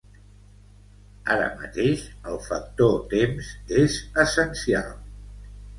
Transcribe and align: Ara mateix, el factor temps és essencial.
Ara 1.35 1.49
mateix, 1.61 2.07
el 2.33 2.41
factor 2.49 2.99
temps 3.15 3.53
és 3.85 4.03
essencial. 4.27 4.95